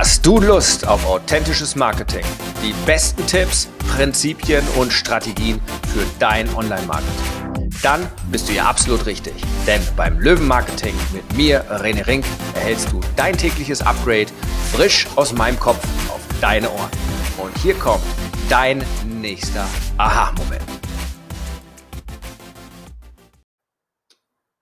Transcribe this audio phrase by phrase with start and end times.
[0.00, 2.24] Hast du Lust auf authentisches Marketing?
[2.62, 5.60] Die besten Tipps, Prinzipien und Strategien
[5.92, 7.68] für dein Online-Marketing?
[7.82, 9.34] Dann bist du hier absolut richtig.
[9.66, 12.24] Denn beim Löwen-Marketing mit mir, René Rink,
[12.54, 14.28] erhältst du dein tägliches Upgrade
[14.72, 15.82] frisch aus meinem Kopf
[16.14, 16.90] auf deine Ohren.
[17.36, 18.04] Und hier kommt
[18.48, 20.62] dein nächster Aha-Moment.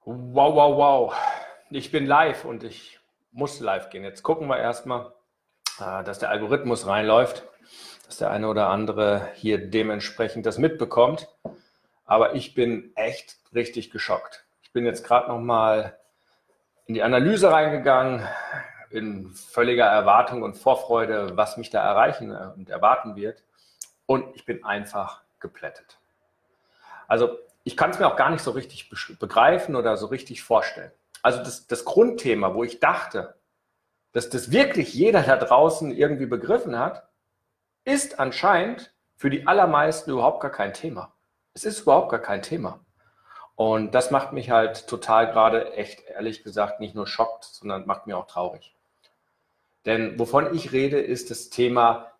[0.02, 1.14] Wow, wow, wow.
[1.68, 2.98] Ich bin live und ich
[3.32, 4.02] muss live gehen.
[4.02, 5.12] Jetzt gucken wir erstmal,
[5.78, 7.44] dass der Algorithmus reinläuft,
[8.06, 11.28] dass der eine oder andere hier dementsprechend das mitbekommt.
[12.04, 14.44] Aber ich bin echt richtig geschockt.
[14.62, 15.98] Ich bin jetzt gerade noch mal
[16.86, 18.26] in die Analyse reingegangen,
[18.90, 23.42] in völliger Erwartung und Vorfreude, was mich da erreichen äh, und erwarten wird.
[24.06, 25.98] Und ich bin einfach geplättet.
[27.08, 30.92] Also ich kann es mir auch gar nicht so richtig begreifen oder so richtig vorstellen.
[31.22, 33.34] Also das, das Grundthema, wo ich dachte,
[34.16, 37.06] dass das wirklich jeder da draußen irgendwie begriffen hat,
[37.84, 41.14] ist anscheinend für die allermeisten überhaupt gar kein Thema.
[41.52, 42.80] Es ist überhaupt gar kein Thema.
[43.56, 48.06] Und das macht mich halt total gerade echt, ehrlich gesagt, nicht nur schockt, sondern macht
[48.06, 48.74] mir auch traurig.
[49.84, 52.12] Denn wovon ich rede, ist das Thema,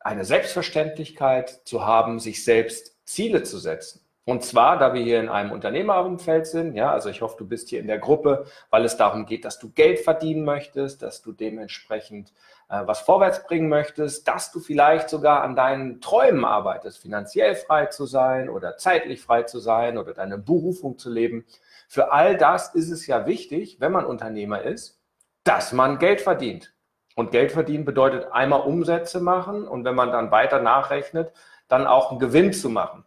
[0.00, 4.00] eine Selbstverständlichkeit zu haben, sich selbst Ziele zu setzen.
[4.26, 7.68] Und zwar, da wir hier in einem Unternehmerumfeld sind, ja, also ich hoffe, du bist
[7.68, 11.32] hier in der Gruppe, weil es darum geht, dass du Geld verdienen möchtest, dass du
[11.32, 12.32] dementsprechend
[12.70, 17.86] äh, was vorwärts bringen möchtest, dass du vielleicht sogar an deinen Träumen arbeitest, finanziell frei
[17.86, 21.44] zu sein oder zeitlich frei zu sein oder deine Berufung zu leben.
[21.86, 25.02] Für all das ist es ja wichtig, wenn man Unternehmer ist,
[25.44, 26.72] dass man Geld verdient.
[27.14, 31.30] Und Geld verdienen bedeutet einmal Umsätze machen und wenn man dann weiter nachrechnet,
[31.68, 33.04] dann auch einen Gewinn zu machen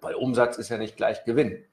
[0.00, 1.64] weil Umsatz ist ja nicht gleich Gewinn.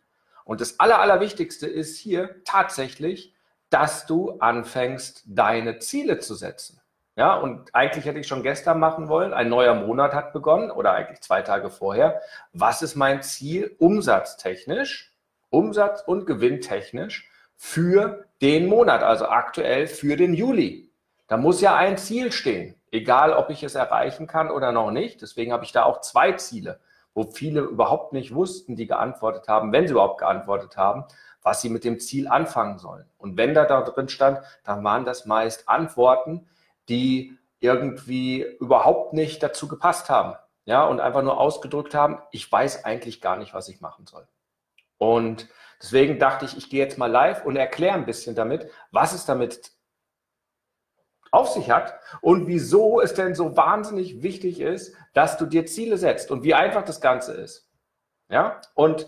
[0.46, 3.34] Und das Aller, Allerwichtigste ist hier tatsächlich,
[3.70, 6.80] dass du anfängst, deine Ziele zu setzen.
[7.16, 9.34] Ja, und eigentlich hätte ich schon gestern machen wollen.
[9.34, 12.22] Ein neuer Monat hat begonnen oder eigentlich zwei Tage vorher.
[12.54, 15.14] Was ist mein Ziel umsatztechnisch,
[15.50, 20.92] Umsatz- und gewinntechnisch für den Monat, also aktuell für den Juli?
[21.28, 25.22] Da muss ja ein Ziel stehen, egal ob ich es erreichen kann oder noch nicht.
[25.22, 26.80] Deswegen habe ich da auch zwei Ziele
[27.14, 31.06] wo viele überhaupt nicht wussten, die geantwortet haben, wenn sie überhaupt geantwortet haben,
[31.42, 33.06] was sie mit dem Ziel anfangen sollen.
[33.18, 36.48] Und wenn da, da drin stand, dann waren das meist Antworten,
[36.90, 40.36] die irgendwie überhaupt nicht dazu gepasst haben.
[40.66, 44.26] Ja, und einfach nur ausgedrückt haben, ich weiß eigentlich gar nicht, was ich machen soll.
[44.98, 45.50] Und
[45.82, 49.26] deswegen dachte ich, ich gehe jetzt mal live und erkläre ein bisschen damit, was es
[49.26, 49.74] damit
[51.34, 55.98] auf sich hat und wieso es denn so wahnsinnig wichtig ist, dass du dir Ziele
[55.98, 57.68] setzt und wie einfach das Ganze ist.
[58.30, 59.08] Ja, und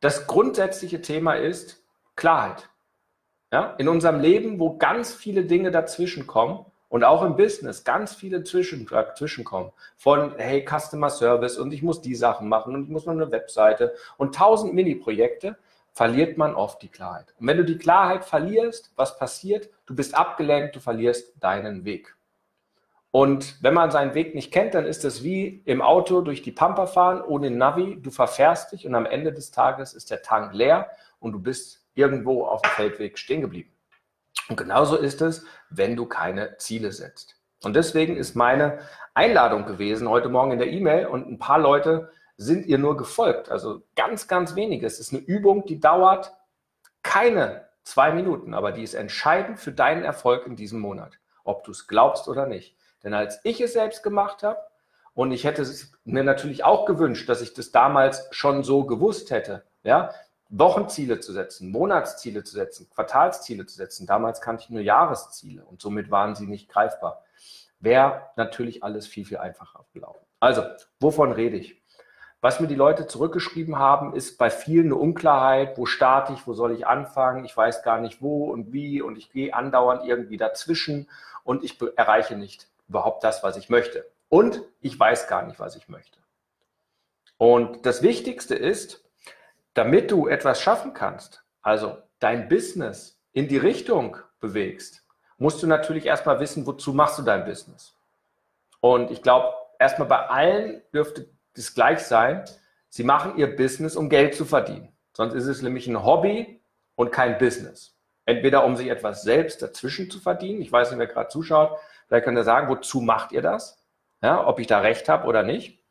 [0.00, 1.82] das grundsätzliche Thema ist
[2.14, 2.68] Klarheit.
[3.52, 8.14] Ja, in unserem Leben, wo ganz viele Dinge dazwischen kommen und auch im Business ganz
[8.14, 9.72] viele zwischen, dazwischen kommen.
[9.96, 13.30] Von, hey, Customer Service und ich muss die Sachen machen und ich muss noch eine
[13.32, 15.56] Webseite und tausend Mini-Projekte
[15.92, 17.34] verliert man oft die Klarheit.
[17.38, 19.68] Und wenn du die Klarheit verlierst, was passiert?
[19.86, 22.16] Du bist abgelenkt, du verlierst deinen Weg.
[23.12, 26.52] Und wenn man seinen Weg nicht kennt, dann ist es wie im Auto durch die
[26.52, 27.98] Pampa fahren ohne Navi.
[28.00, 31.84] Du verfährst dich und am Ende des Tages ist der Tank leer und du bist
[31.94, 33.72] irgendwo auf dem Feldweg stehen geblieben.
[34.48, 37.36] Und genauso ist es, wenn du keine Ziele setzt.
[37.62, 38.78] Und deswegen ist meine
[39.12, 43.50] Einladung gewesen heute Morgen in der E-Mail und ein paar Leute sind ihr nur gefolgt.
[43.50, 44.86] Also ganz, ganz wenige.
[44.86, 46.32] Es ist eine Übung, die dauert
[47.02, 51.70] keine zwei Minuten, aber die ist entscheidend für deinen Erfolg in diesem Monat, ob du
[51.70, 52.76] es glaubst oder nicht.
[53.04, 54.58] Denn als ich es selbst gemacht habe,
[55.12, 59.30] und ich hätte es mir natürlich auch gewünscht, dass ich das damals schon so gewusst
[59.30, 60.14] hätte, ja,
[60.48, 64.06] Wochenziele zu setzen, Monatsziele zu setzen, Quartalsziele zu setzen.
[64.06, 67.22] Damals kannte ich nur Jahresziele und somit waren sie nicht greifbar.
[67.80, 70.24] Wäre natürlich alles viel, viel einfacher gelaufen.
[70.40, 70.62] Also,
[71.00, 71.79] wovon rede ich?
[72.40, 76.54] Was mir die Leute zurückgeschrieben haben, ist bei vielen eine Unklarheit, wo starte ich, wo
[76.54, 80.38] soll ich anfangen, ich weiß gar nicht wo und wie und ich gehe andauernd irgendwie
[80.38, 81.08] dazwischen
[81.44, 84.06] und ich erreiche nicht überhaupt das, was ich möchte.
[84.30, 86.18] Und ich weiß gar nicht, was ich möchte.
[87.36, 89.04] Und das Wichtigste ist,
[89.74, 95.04] damit du etwas schaffen kannst, also dein Business in die Richtung bewegst,
[95.36, 97.94] musst du natürlich erstmal wissen, wozu machst du dein Business.
[98.80, 102.44] Und ich glaube, erstmal bei allen dürfte das gleich sein.
[102.88, 104.92] Sie machen ihr Business, um Geld zu verdienen.
[105.12, 106.60] Sonst ist es nämlich ein Hobby
[106.94, 107.96] und kein Business.
[108.26, 110.60] Entweder um sich etwas selbst dazwischen zu verdienen.
[110.60, 111.78] Ich weiß nicht, wer gerade zuschaut.
[112.06, 113.84] Vielleicht könnt ihr sagen, wozu macht ihr das?
[114.22, 115.82] Ja, ob ich da recht habe oder nicht.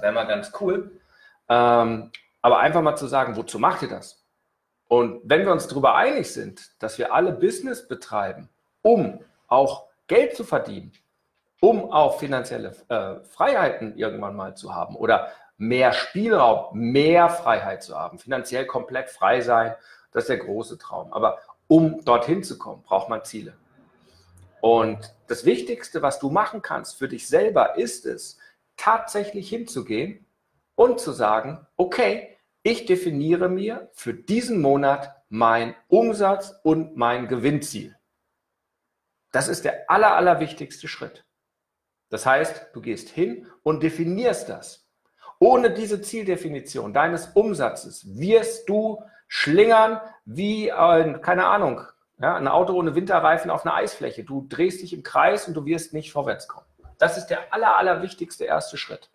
[0.00, 1.00] Wäre mal ganz cool.
[1.48, 2.10] Ähm,
[2.42, 4.24] aber einfach mal zu sagen, wozu macht ihr das?
[4.88, 8.48] Und wenn wir uns darüber einig sind, dass wir alle Business betreiben,
[8.82, 10.92] um auch Geld zu verdienen,
[11.60, 17.98] um auch finanzielle äh, Freiheiten irgendwann mal zu haben oder mehr Spielraum, mehr Freiheit zu
[17.98, 19.74] haben, finanziell komplett frei sein,
[20.12, 21.12] das ist der große Traum.
[21.12, 21.38] Aber
[21.68, 23.54] um dorthin zu kommen, braucht man Ziele.
[24.60, 28.38] Und das Wichtigste, was du machen kannst für dich selber, ist es,
[28.76, 30.26] tatsächlich hinzugehen
[30.74, 37.96] und zu sagen, okay, ich definiere mir für diesen Monat mein Umsatz und mein Gewinnziel.
[39.32, 41.25] Das ist der aller, aller wichtigste Schritt.
[42.08, 44.86] Das heißt, du gehst hin und definierst das.
[45.38, 51.82] Ohne diese Zieldefinition deines Umsatzes wirst du schlingern wie ein, keine Ahnung,
[52.18, 54.24] ja, ein Auto ohne Winterreifen auf einer Eisfläche.
[54.24, 56.66] Du drehst dich im Kreis und du wirst nicht vorwärts kommen.
[56.98, 59.10] Das ist der aller, aller wichtigste erste Schritt.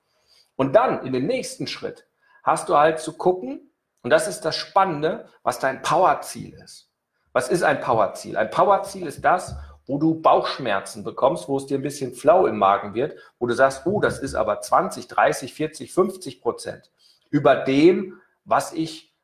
[0.55, 2.07] Und dann in den nächsten Schritt
[2.43, 3.71] hast du halt zu gucken,
[4.03, 6.89] und das ist das Spannende, was dein Powerziel ist.
[7.33, 8.35] Was ist ein Powerziel?
[8.35, 9.55] Ein Powerziel ist das,
[9.85, 13.53] wo du Bauchschmerzen bekommst, wo es dir ein bisschen flau im Magen wird, wo du
[13.53, 16.91] sagst, oh, das ist aber 20, 30, 40, 50 Prozent
[17.29, 19.15] über dem, was ich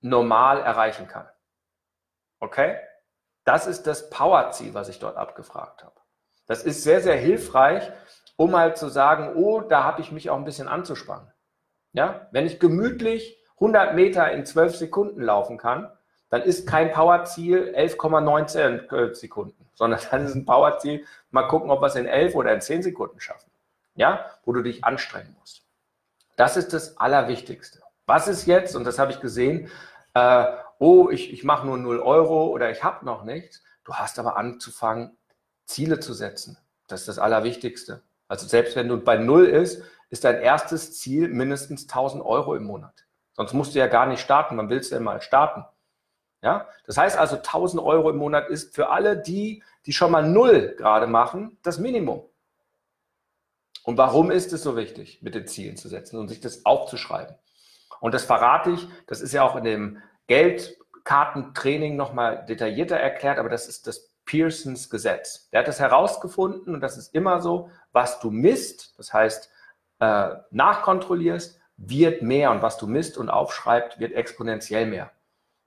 [0.00, 1.28] normal erreichen kann.
[2.40, 2.78] Okay?
[3.44, 5.94] Das ist das Powerziel, was ich dort abgefragt habe.
[6.46, 7.90] Das ist sehr, sehr hilfreich,
[8.36, 11.32] um halt zu sagen, oh, da habe ich mich auch ein bisschen anzuspannen.
[11.92, 15.90] Ja, wenn ich gemütlich 100 Meter in 12 Sekunden laufen kann,
[16.34, 21.80] dann ist kein Powerziel 11,19 äh, Sekunden, sondern dann ist ein Powerziel, mal gucken, ob
[21.80, 23.52] wir es in 11 oder in 10 Sekunden schaffen.
[23.94, 25.64] Ja, wo du dich anstrengen musst.
[26.34, 27.82] Das ist das Allerwichtigste.
[28.06, 29.70] Was ist jetzt, und das habe ich gesehen,
[30.14, 30.46] äh,
[30.80, 33.62] oh, ich, ich mache nur 0 Euro oder ich habe noch nichts.
[33.84, 35.16] Du hast aber anzufangen,
[35.66, 36.58] Ziele zu setzen.
[36.88, 38.02] Das ist das Allerwichtigste.
[38.26, 42.64] Also selbst wenn du bei Null ist, ist dein erstes Ziel mindestens 1000 Euro im
[42.64, 43.06] Monat.
[43.34, 44.56] Sonst musst du ja gar nicht starten.
[44.56, 45.64] Wann willst du denn mal starten?
[46.44, 50.28] Ja, das heißt also 1000 Euro im Monat ist für alle die, die schon mal
[50.28, 52.22] Null gerade machen, das Minimum.
[53.82, 57.34] Und warum ist es so wichtig, mit den Zielen zu setzen und sich das aufzuschreiben?
[57.98, 63.48] Und das verrate ich, das ist ja auch in dem Geldkartentraining nochmal detaillierter erklärt, aber
[63.48, 65.48] das ist das Pearsons Gesetz.
[65.48, 69.50] Der hat das herausgefunden und das ist immer so, was du misst, das heißt
[70.00, 75.10] äh, nachkontrollierst, wird mehr und was du misst und aufschreibst, wird exponentiell mehr.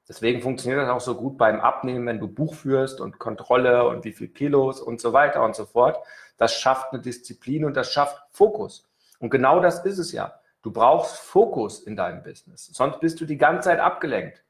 [0.07, 4.05] Deswegen funktioniert das auch so gut beim Abnehmen, wenn du Buch führst und Kontrolle und
[4.05, 5.97] wie viel Kilos und so weiter und so fort.
[6.37, 8.87] Das schafft eine Disziplin und das schafft Fokus.
[9.19, 10.39] Und genau das ist es ja.
[10.61, 12.67] Du brauchst Fokus in deinem Business.
[12.67, 14.43] Sonst bist du die ganze Zeit abgelenkt.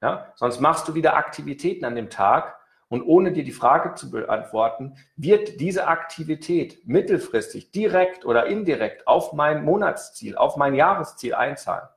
[0.00, 0.32] Ja?
[0.36, 2.56] Sonst machst du wieder Aktivitäten an dem Tag
[2.88, 9.32] und ohne dir die Frage zu beantworten, wird diese Aktivität mittelfristig, direkt oder indirekt auf
[9.32, 11.88] mein Monatsziel, auf mein Jahresziel einzahlen?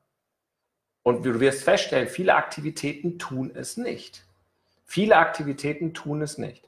[1.06, 4.26] Und du wirst feststellen, viele Aktivitäten tun es nicht.
[4.86, 6.68] Viele Aktivitäten tun es nicht.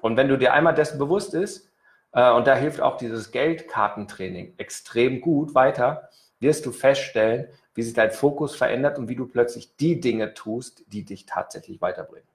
[0.00, 1.70] Und wenn du dir einmal dessen bewusst ist,
[2.12, 6.08] äh, und da hilft auch dieses Geldkartentraining extrem gut weiter,
[6.40, 10.84] wirst du feststellen, wie sich dein Fokus verändert und wie du plötzlich die Dinge tust,
[10.86, 12.28] die dich tatsächlich weiterbringen.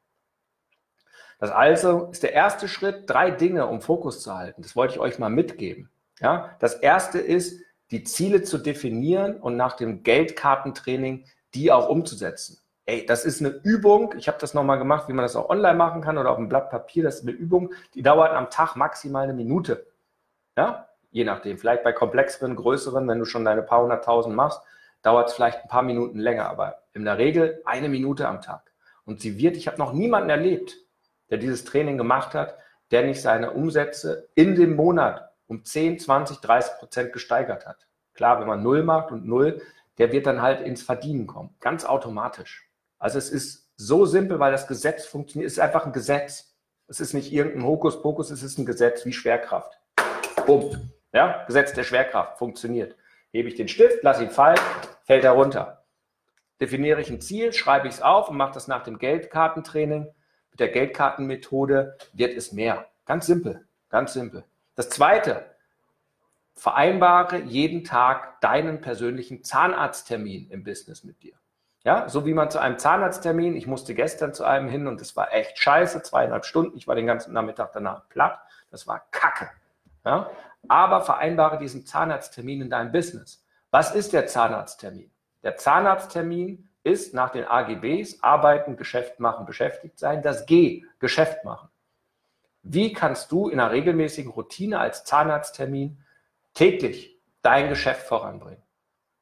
[1.39, 4.61] Das also ist der erste Schritt, drei Dinge, um Fokus zu halten.
[4.61, 5.89] Das wollte ich euch mal mitgeben.
[6.19, 7.63] Ja, das erste ist,
[7.93, 12.57] die Ziele zu definieren und nach dem Geldkartentraining die auch umzusetzen.
[12.85, 14.13] Ey, das ist eine Übung.
[14.17, 16.49] Ich habe das nochmal gemacht, wie man das auch online machen kann oder auf einem
[16.49, 17.03] Blatt Papier.
[17.03, 19.85] Das ist eine Übung, die dauert am Tag maximal eine Minute.
[20.57, 21.57] Ja, je nachdem.
[21.57, 24.61] Vielleicht bei komplexeren, größeren, wenn du schon deine paar hunderttausend machst,
[25.03, 28.71] dauert es vielleicht ein paar Minuten länger, aber in der Regel eine Minute am Tag.
[29.05, 30.77] Und sie wird, ich habe noch niemanden erlebt,
[31.29, 32.57] der dieses Training gemacht hat,
[32.91, 37.87] der nicht seine Umsätze in dem Monat um 10, 20, 30 Prozent gesteigert hat.
[38.13, 39.61] Klar, wenn man Null macht und Null,
[39.97, 41.55] der wird dann halt ins Verdienen kommen.
[41.59, 42.69] Ganz automatisch.
[42.99, 45.47] Also es ist so simpel, weil das Gesetz funktioniert.
[45.47, 46.55] Es ist einfach ein Gesetz.
[46.87, 49.79] Es ist nicht irgendein Hokuspokus, es ist ein Gesetz wie Schwerkraft.
[50.45, 50.91] Bumm.
[51.13, 52.95] Ja, Gesetz der Schwerkraft funktioniert.
[53.31, 54.59] Hebe ich den Stift, lasse ihn fallen,
[55.03, 55.85] fällt er runter.
[56.59, 60.07] Definiere ich ein Ziel, schreibe ich es auf und mache das nach dem Geldkartentraining.
[60.51, 62.87] Mit der Geldkartenmethode wird es mehr.
[63.05, 64.43] Ganz simpel, ganz simpel.
[64.75, 65.45] Das zweite,
[66.55, 71.33] vereinbare jeden Tag deinen persönlichen Zahnarzttermin im Business mit dir.
[71.83, 75.17] Ja, so wie man zu einem Zahnarzttermin, ich musste gestern zu einem hin und es
[75.17, 78.39] war echt scheiße, zweieinhalb Stunden, ich war den ganzen Nachmittag danach platt,
[78.71, 79.49] das war kacke.
[80.05, 80.29] Ja,
[80.67, 83.45] aber vereinbare diesen Zahnarzttermin in deinem Business.
[83.69, 85.11] Was ist der Zahnarzttermin?
[85.43, 91.69] Der Zahnarzttermin ist nach den AGBs arbeiten, Geschäft machen, beschäftigt sein, das G, Geschäft machen.
[92.63, 96.01] Wie kannst du in einer regelmäßigen Routine als Zahnarzttermin
[96.53, 98.63] täglich dein Geschäft voranbringen?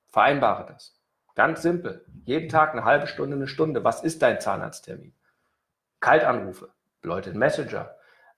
[0.10, 1.02] Vereinbare das.
[1.34, 2.06] Ganz simpel.
[2.26, 3.84] Jeden Tag eine halbe Stunde, eine Stunde.
[3.84, 5.16] Was ist dein Zahnarzttermin?
[6.00, 6.70] Kaltanrufe,
[7.02, 7.96] Leute in Messenger,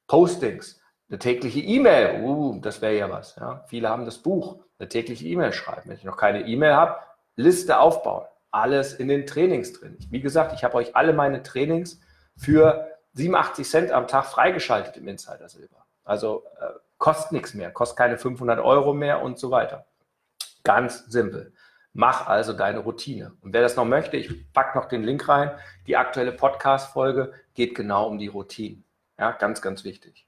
[0.07, 0.79] Postings,
[1.09, 3.35] eine tägliche E-Mail, uh, das wäre ja was.
[3.35, 3.65] Ja?
[3.67, 5.89] Viele haben das Buch, eine tägliche E-Mail schreiben.
[5.89, 6.99] Wenn ich noch keine E-Mail habe,
[7.35, 8.25] Liste aufbauen.
[8.51, 9.97] Alles in den Trainings drin.
[10.09, 11.99] Wie gesagt, ich habe euch alle meine Trainings
[12.37, 15.85] für 87 Cent am Tag freigeschaltet im Insider Silber.
[16.03, 16.67] Also äh,
[16.97, 19.85] kostet nichts mehr, kostet keine 500 Euro mehr und so weiter.
[20.63, 21.53] Ganz simpel.
[21.93, 23.33] Mach also deine Routine.
[23.41, 25.51] Und wer das noch möchte, ich packe noch den Link rein.
[25.85, 28.81] Die aktuelle Podcast-Folge geht genau um die Routine.
[29.19, 30.25] Ja, ganz, ganz wichtig.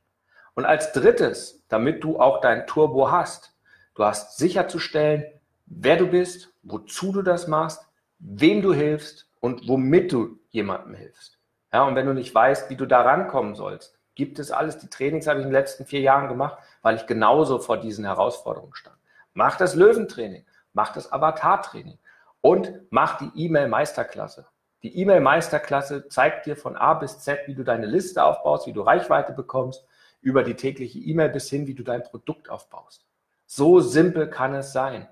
[0.54, 3.54] Und als drittes, damit du auch dein Turbo hast,
[3.96, 5.26] du hast sicherzustellen,
[5.66, 7.82] wer du bist, wozu du das machst,
[8.20, 11.35] wem du hilfst und womit du jemandem hilfst.
[11.76, 14.78] Ja, und wenn du nicht weißt, wie du da rankommen sollst, gibt es alles.
[14.78, 18.06] Die Trainings habe ich in den letzten vier Jahren gemacht, weil ich genauso vor diesen
[18.06, 18.96] Herausforderungen stand.
[19.34, 22.00] Mach das Löwentraining mach das Avatar-Training
[22.40, 24.48] und mach die E-Mail-Meisterklasse.
[24.84, 28.80] Die E-Mail-Meisterklasse zeigt dir von A bis Z, wie du deine Liste aufbaust, wie du
[28.80, 29.86] Reichweite bekommst,
[30.22, 33.06] über die tägliche E-Mail bis hin, wie du dein Produkt aufbaust.
[33.48, 35.10] So simpel kann es sein.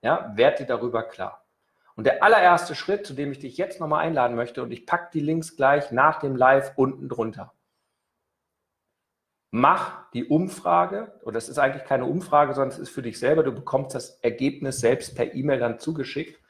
[0.00, 1.44] Ja, werd dir darüber klar.
[1.98, 5.10] Und der allererste Schritt, zu dem ich dich jetzt nochmal einladen möchte, und ich packe
[5.12, 7.52] die Links gleich nach dem Live unten drunter
[9.50, 13.42] mach die Umfrage, oder das ist eigentlich keine Umfrage, sondern es ist für dich selber,
[13.42, 16.40] du bekommst das Ergebnis selbst per E-Mail dann zugeschickt.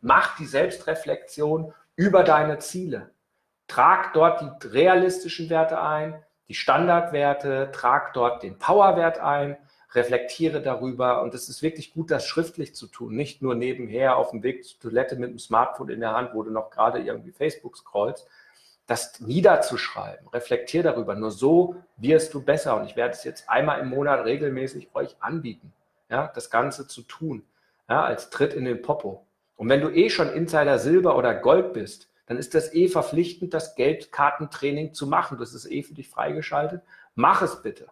[0.00, 3.10] Mach die Selbstreflexion über deine Ziele.
[3.66, 9.56] Trag dort die realistischen Werte ein, die Standardwerte, trag dort den Powerwert ein,
[9.96, 14.30] reflektiere darüber und es ist wirklich gut, das schriftlich zu tun, nicht nur nebenher auf
[14.30, 17.32] dem Weg zur Toilette mit dem Smartphone in der Hand, wo du noch gerade irgendwie
[17.32, 18.28] Facebook scrollst,
[18.86, 20.28] das niederzuschreiben.
[20.28, 21.16] Reflektier darüber.
[21.16, 22.76] Nur so wirst du besser.
[22.76, 25.72] Und ich werde es jetzt einmal im Monat regelmäßig euch anbieten,
[26.08, 27.42] ja, das Ganze zu tun,
[27.88, 29.26] ja, als Tritt in den Popo.
[29.56, 33.54] Und wenn du eh schon Insider Silber oder Gold bist, dann ist das eh verpflichtend,
[33.54, 35.38] das Geldkartentraining zu machen.
[35.38, 36.82] Das ist eh für dich freigeschaltet.
[37.14, 37.86] Mach es bitte.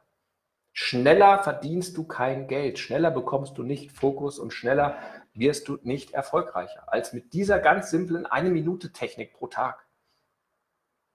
[0.76, 4.98] Schneller verdienst du kein Geld, schneller bekommst du nicht Fokus und schneller
[5.32, 9.86] wirst du nicht erfolgreicher als mit dieser ganz simplen eine Minute Technik pro Tag.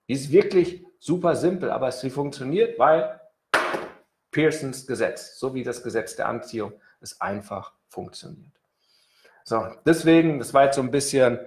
[0.08, 3.20] Die ist wirklich super simpel, aber sie funktioniert, weil
[4.32, 8.54] Pearsons Gesetz, so wie das Gesetz der Anziehung, es einfach funktioniert.
[9.44, 11.38] So, deswegen, das war jetzt so ein bisschen,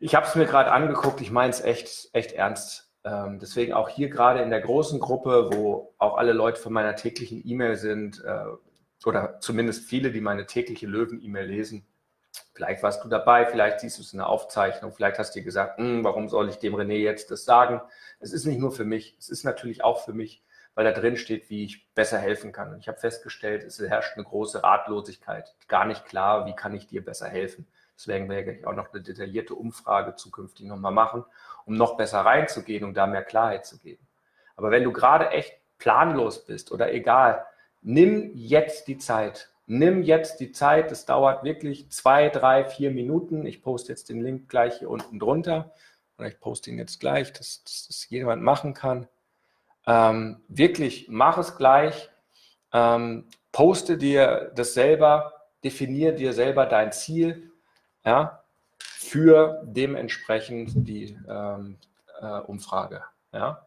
[0.00, 2.87] ich habe es mir gerade angeguckt, ich meine es echt, echt ernst.
[3.08, 6.96] Ähm, deswegen auch hier gerade in der großen Gruppe, wo auch alle Leute von meiner
[6.96, 8.44] täglichen E-Mail sind, äh,
[9.06, 11.86] oder zumindest viele, die meine tägliche Löwen-E-Mail lesen,
[12.58, 15.44] Vielleicht warst du dabei, vielleicht siehst du es in der Aufzeichnung, vielleicht hast du dir
[15.44, 17.80] gesagt, hm, warum soll ich dem René jetzt das sagen?
[18.18, 20.42] Es ist nicht nur für mich, es ist natürlich auch für mich,
[20.78, 22.72] weil da drin steht, wie ich besser helfen kann.
[22.72, 25.52] Und ich habe festgestellt, es herrscht eine große Ratlosigkeit.
[25.66, 27.66] Gar nicht klar, wie kann ich dir besser helfen.
[27.96, 31.24] Deswegen werde ich auch noch eine detaillierte Umfrage zukünftig nochmal machen,
[31.66, 34.06] um noch besser reinzugehen und da mehr Klarheit zu geben.
[34.54, 37.44] Aber wenn du gerade echt planlos bist oder egal,
[37.82, 43.44] nimm jetzt die Zeit nimm jetzt die Zeit, es dauert wirklich zwei, drei, vier Minuten.
[43.44, 45.74] Ich poste jetzt den Link gleich hier unten drunter
[46.16, 49.08] oder ich poste ihn jetzt gleich, dass, dass das jemand machen kann.
[49.88, 52.10] Ähm, wirklich, mach es gleich.
[52.72, 55.32] Ähm, poste dir das selber,
[55.64, 57.50] definiere dir selber dein Ziel
[58.04, 58.44] ja,
[58.78, 61.78] für dementsprechend die ähm,
[62.20, 63.02] äh, Umfrage.
[63.32, 63.66] Ja.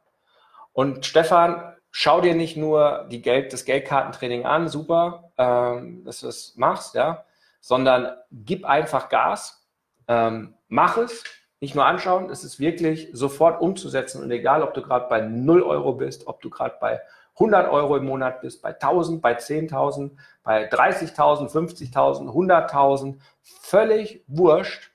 [0.73, 6.27] Und Stefan, schau dir nicht nur die Geld, das Geldkartentraining an, super, ähm, dass du
[6.27, 7.25] das machst, ja,
[7.59, 9.67] sondern gib einfach Gas,
[10.07, 11.23] ähm, mach es,
[11.61, 15.61] nicht nur anschauen, es ist wirklich sofort umzusetzen und egal, ob du gerade bei 0
[15.61, 16.99] Euro bist, ob du gerade bei
[17.35, 20.11] 100 Euro im Monat bist, bei 1000, bei 10.000,
[20.43, 24.91] bei 30.000, 50.000, 100.000, völlig wurscht,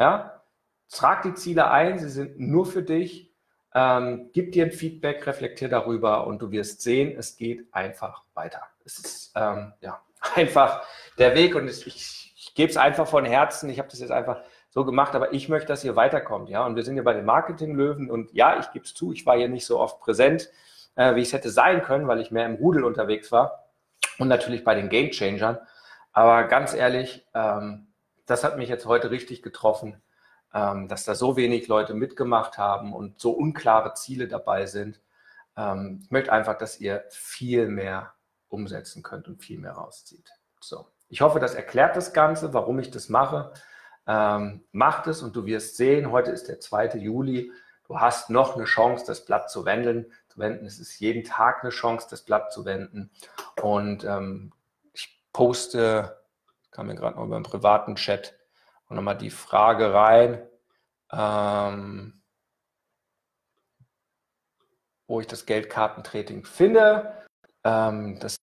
[0.00, 0.42] ja,
[0.90, 3.30] trag die Ziele ein, sie sind nur für dich,
[3.74, 8.62] ähm, gib dir ein Feedback, reflektier darüber und du wirst sehen, es geht einfach weiter.
[8.84, 10.00] Es ist ähm, ja,
[10.34, 10.82] einfach
[11.18, 13.68] der Weg und ich, ich, ich gebe es einfach von Herzen.
[13.68, 14.40] Ich habe das jetzt einfach
[14.78, 16.48] so gemacht, aber ich möchte, dass ihr weiterkommt.
[16.48, 16.64] Ja?
[16.66, 19.36] Und wir sind ja bei den Marketing-Löwen und ja, ich gebe es zu, ich war
[19.36, 20.50] hier nicht so oft präsent,
[20.96, 23.64] äh, wie ich es hätte sein können, weil ich mehr im Rudel unterwegs war
[24.18, 25.58] und natürlich bei den Game Changern.
[26.12, 27.88] Aber ganz ehrlich, ähm,
[28.26, 30.00] das hat mich jetzt heute richtig getroffen
[30.54, 35.00] ähm, dass da so wenig Leute mitgemacht haben und so unklare Ziele dabei sind.
[35.56, 38.14] Ähm, ich möchte einfach, dass ihr viel mehr
[38.48, 40.30] umsetzen könnt und viel mehr rauszieht.
[40.60, 43.52] So, ich hoffe, das erklärt das Ganze, warum ich das mache.
[44.08, 46.96] Ähm, macht es und du wirst sehen, heute ist der 2.
[46.96, 47.52] Juli.
[47.86, 50.10] Du hast noch eine Chance, das Blatt zu wenden.
[50.28, 50.66] Zu wenden.
[50.66, 53.10] Es ist jeden Tag eine Chance, das Blatt zu wenden.
[53.62, 54.52] Und ähm,
[54.94, 56.22] ich poste,
[56.70, 58.34] kam mir gerade noch beim privaten Chat,
[58.88, 60.42] und nochmal die Frage rein.
[61.12, 62.18] Ähm,
[65.06, 67.12] wo ich das Geldkartentraining finde.
[67.64, 68.36] Ähm, das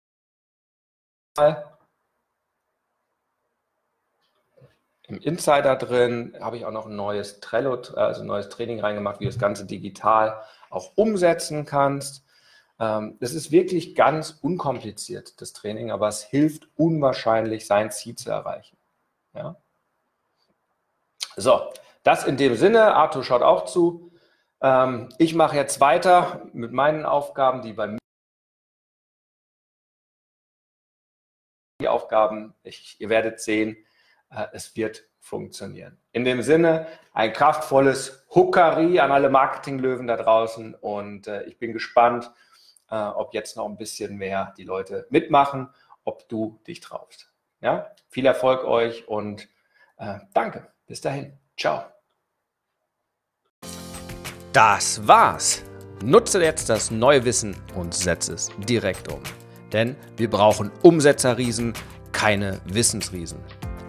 [5.06, 9.20] im Insider drin habe ich auch noch ein neues Trello, also ein neues Training reingemacht,
[9.20, 12.24] wie du das Ganze digital auch umsetzen kannst.
[12.80, 18.30] Ähm, es ist wirklich ganz unkompliziert, das Training, aber es hilft unwahrscheinlich, sein Ziel zu
[18.30, 18.76] erreichen.
[19.34, 19.56] Ja?
[21.36, 21.70] So,
[22.02, 22.94] das in dem Sinne.
[22.94, 24.10] Arthur schaut auch zu.
[24.62, 27.98] Ähm, ich mache jetzt weiter mit meinen Aufgaben, die bei mir
[31.80, 33.93] die Aufgaben, ich, ihr werdet sehen, äh,
[34.52, 35.98] es wird funktionieren.
[36.12, 41.72] In dem Sinne, ein kraftvolles Huckari an alle Marketinglöwen da draußen und äh, ich bin
[41.72, 42.30] gespannt,
[42.90, 45.70] äh, ob jetzt noch ein bisschen mehr die Leute mitmachen,
[46.04, 47.32] ob du dich traust.
[47.60, 47.90] Ja?
[48.08, 49.48] Viel Erfolg euch und
[49.96, 50.68] äh, danke.
[50.86, 51.38] Bis dahin.
[51.56, 51.84] Ciao.
[54.52, 55.62] Das war's.
[56.02, 59.22] Nutze jetzt das neue Wissen und setze es direkt um.
[59.72, 61.72] Denn wir brauchen Umsetzerriesen,
[62.12, 63.38] keine Wissensriesen.